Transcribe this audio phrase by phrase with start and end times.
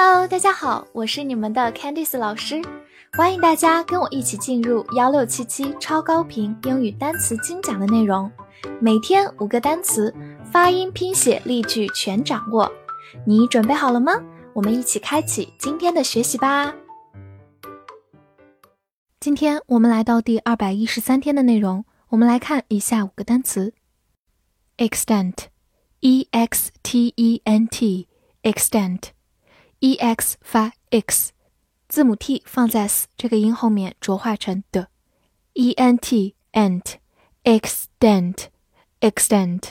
[0.00, 2.62] Hello，大家好，我是你们的 Candice 老师，
[3.14, 8.30] 欢迎大家跟我一起进入幺六七七超高频英语单词精讲的内容，
[8.80, 10.14] 每天五个单词，
[10.52, 12.70] 发音、拼写、例句全掌握，
[13.26, 14.12] 你准备好了吗？
[14.52, 16.72] 我们一起开启今天的学习吧。
[19.18, 23.74] 今天我们来到第二百一十三天的内容，我们来看以下五个单词
[24.76, 29.00] ：extent，e x t e n t，extent。
[29.80, 31.30] E x 发 x，
[31.88, 34.88] 字母 t 放在 s 这个音后面浊化成的。
[35.52, 36.96] e n t ent
[37.44, 38.46] extent
[39.00, 39.70] extent，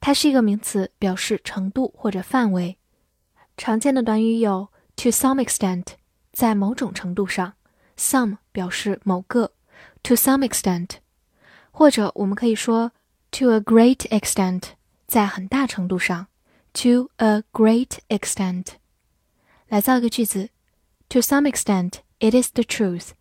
[0.00, 2.78] 它是一个名词，表示程度或者范围。
[3.56, 5.94] 常见的短语有 to some extent，
[6.32, 7.54] 在某种程度上
[7.96, 9.52] ，some 表示某个
[10.04, 10.98] ，to some extent，
[11.72, 12.92] 或者我们可以说
[13.32, 14.62] to a great extent，
[15.08, 16.28] 在很大程度上
[16.72, 18.77] ，to a great extent。
[19.67, 20.49] 来造一个句子：
[21.09, 23.11] To some extent, it is the truth。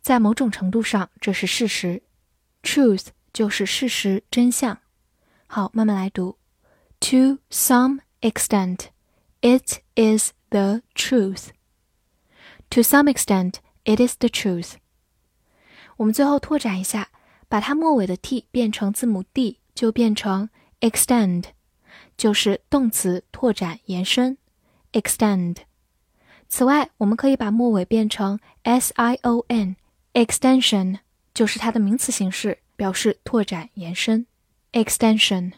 [0.00, 2.02] 在某种程度上，这是事实。
[2.62, 4.78] Truth 就是事实、真相。
[5.46, 6.38] 好，慢慢来读。
[7.00, 8.86] To some extent,
[9.40, 11.48] it is the truth.
[12.70, 14.74] To some extent, it is the truth.
[15.96, 17.10] 我们最后拓展一下，
[17.48, 20.48] 把它末尾的 t 变成字母 d，就变成
[20.80, 21.44] extend，
[22.16, 24.38] 就是动词拓展、延伸。
[24.92, 25.58] extend。
[26.51, 30.99] 此外，我们可以把末尾变成 s i o n，extension
[31.33, 34.27] 就是它的名词形式，表示拓展、延伸。
[34.73, 35.53] extension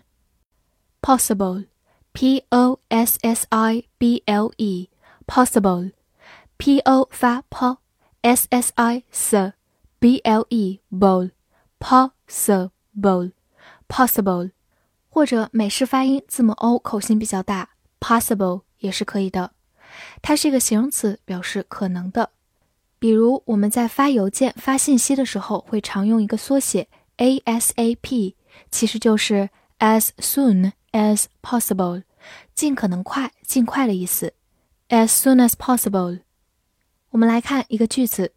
[1.02, 10.45] possible，p o s s i b l e，possible，p o 发 p，s s i s，b l
[10.50, 10.80] e
[11.80, 14.52] possible，possible，
[15.09, 19.53] 或者美式发音字母 o 口型比较大，possible 也是可以的。
[20.22, 22.30] 它是一个形容词，表示可能的。
[22.99, 26.88] 比如我们在发邮件、发信息的时候，会常用一个缩写
[27.18, 28.35] ASAP，
[28.72, 32.03] 其实就是 as soon as possible，
[32.56, 34.34] 尽可能快、尽快的意思。
[34.90, 36.22] as soon as possible。
[37.09, 38.34] 我们来看一个句子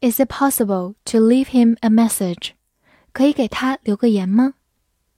[0.00, 2.52] ：Is it possible to leave him a message？
[3.12, 4.54] 可以给他留个言吗？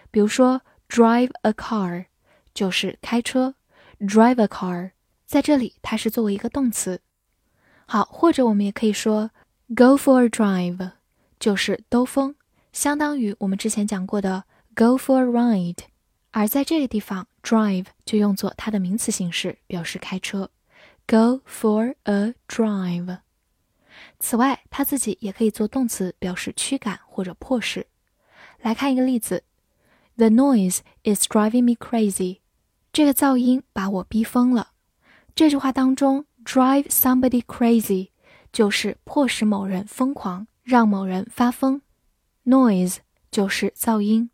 [0.10, 0.62] 比如说。
[0.90, 2.06] Drive a car
[2.54, 3.56] 就是开车
[4.00, 4.92] ，drive a car
[5.26, 7.02] 在这里它是作为一个动词。
[7.86, 9.32] 好，或者我们也可以说
[9.70, 10.92] go for a drive
[11.40, 12.36] 就是兜风，
[12.72, 15.80] 相当于我们之前讲过的 go for a ride。
[16.32, 20.50] 而在这个地方，drive 就用作它的名词形式，表示开车
[21.06, 23.20] ，go for a drive。
[24.20, 27.88] 此外，它自己也可以做动词，表示驱赶或者迫使。
[28.62, 29.44] 来看一个例子。
[30.17, 32.39] The noise is driving me crazy。
[32.93, 34.73] 这个噪音把我逼疯了。
[35.35, 38.11] 这句话当中，drive somebody crazy
[38.53, 41.81] 就是迫使某人疯狂，让某人发疯。
[42.45, 42.99] Noise
[43.31, 44.29] 就是噪音。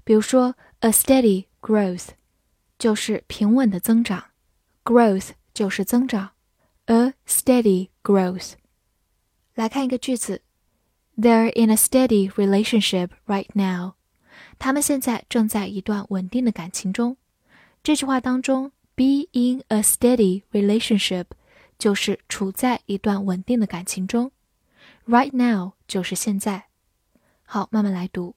[0.05, 2.09] 比如说 A steady growth
[2.79, 4.23] 就是平稳的增长
[4.85, 6.33] ，growth 就是增长
[6.85, 8.53] ，a steady growth。
[9.55, 10.43] 来看一个句子
[11.17, 13.95] ，They're in a steady relationship right now。
[14.59, 17.17] 他们现在正在一段稳定的感情中。
[17.83, 21.25] 这句话当中，be in a steady relationship
[21.79, 24.31] 就是处在一段稳定的感情中
[25.10, 26.66] ，right now 就是现在。
[27.44, 28.36] 好，慢慢来读，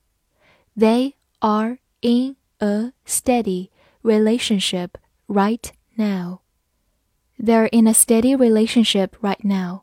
[0.76, 3.70] They are in a steady
[4.02, 4.90] relationship
[5.26, 6.40] right now.
[7.38, 9.82] They're in a steady relationship right now.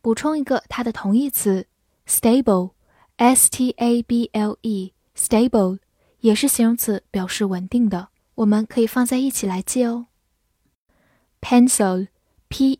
[0.00, 1.66] 补充一个它的同义词
[2.06, 5.78] stable，s t a b l e，stable
[6.20, 8.08] 也是形容词，表示稳定的。
[8.36, 10.06] 我们可以放在一起来记哦。
[11.40, 12.74] pencil，p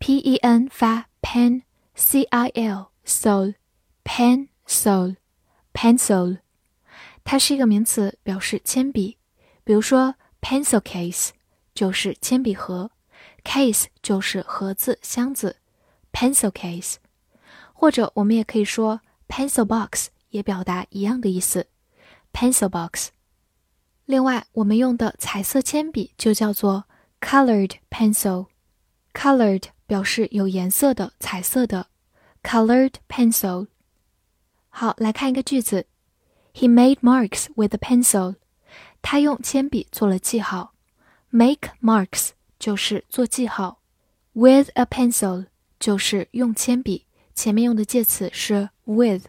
[0.00, 5.16] P E N 发 pen，c i l，sol，pencil。
[5.74, 6.38] pencil，
[7.22, 9.18] 它是一个名词，表示铅笔。
[9.62, 11.28] 比如说，pencil case
[11.74, 12.90] 就是铅笔盒
[13.44, 15.56] ，case 就是盒子、箱子
[16.10, 16.94] ，pencil case。
[17.74, 21.66] 或者我们也可以说 pencil box，也表达一样的意思
[22.32, 23.10] ，pencil box。
[24.06, 26.86] 另外，我们用的彩色铅笔就叫做
[27.20, 28.46] colored pencil
[29.13, 31.87] pencil，colored 表示有颜色的、彩色的，
[32.43, 33.67] colored pencil。
[34.69, 35.87] 好，来看一个句子：
[36.53, 38.35] He made marks with a pencil。
[39.01, 40.73] 他用铅笔做了记号。
[41.29, 42.29] Make marks
[42.59, 43.81] 就是做记号，
[44.33, 45.47] with a pencil
[45.79, 49.25] 就是用铅笔，前面用的介词是 with。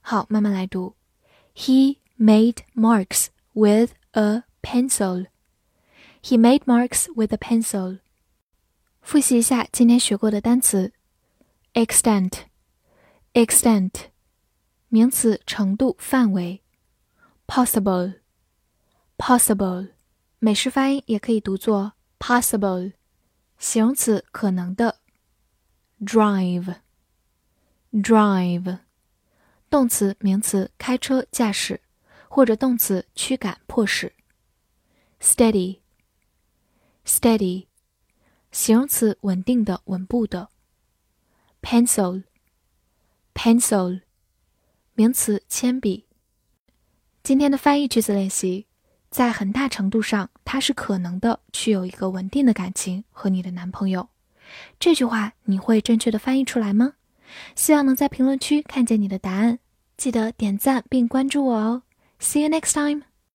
[0.00, 0.94] 好，慢慢来读：
[1.54, 7.98] He made marks with a pencil。He made marks with a pencil。
[9.03, 10.93] 复习一下今天学过的单词
[11.73, 13.91] ：extent，extent。
[14.87, 16.63] 名词程度范围
[17.45, 19.89] ，possible，possible，
[20.39, 22.93] 美式发音也可以读作 possible。
[23.57, 25.01] 形容词可能的
[25.99, 28.79] ，drive，drive，
[29.69, 31.81] 动词名词开车驾驶，
[32.29, 34.13] 或者动词驱赶迫使
[35.19, 37.67] ，steady，steady，
[38.53, 40.49] 形容词稳定的稳步的
[41.63, 44.01] ，pencil，pencil。
[44.93, 46.05] 名词铅笔。
[47.23, 48.67] 今天的翻译句子练习，
[49.09, 54.07] 在很大程度上，它是可能的去有一个稳定的感情和你的男朋友。
[54.79, 56.93] 这句话你会正确的翻译出来吗？
[57.55, 59.57] 希望能在评论区看见你的答案。
[59.97, 61.81] 记得点赞并关注我哦。
[62.19, 63.12] See you next time.